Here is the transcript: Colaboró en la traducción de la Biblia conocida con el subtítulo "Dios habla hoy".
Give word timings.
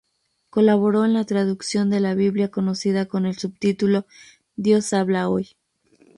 Colaboró 0.49 1.05
en 1.05 1.13
la 1.13 1.25
traducción 1.25 1.91
de 1.91 1.99
la 1.99 2.15
Biblia 2.15 2.49
conocida 2.49 3.05
con 3.05 3.27
el 3.27 3.37
subtítulo 3.37 4.07
"Dios 4.55 4.93
habla 4.93 5.29
hoy". 5.29 5.51